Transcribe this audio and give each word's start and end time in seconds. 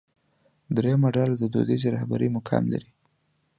درېیمه 0.75 1.09
ډله 1.15 1.35
د 1.37 1.43
دودیزې 1.53 1.89
رهبرۍ 1.95 2.27
مقام 2.37 2.63
لري. 2.73 2.89